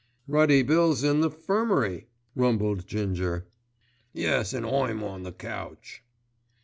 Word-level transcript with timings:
"Ruddy 0.27 0.63
Bill's 0.63 1.03
in 1.03 1.21
the 1.21 1.29
'firmary," 1.29 2.05
rumbled 2.35 2.87
Ginger. 2.87 3.45
"Yes, 4.13 4.51
an' 4.51 4.65
I'm 4.65 5.03
on 5.03 5.21
the 5.21 5.31
couch." 5.31 6.01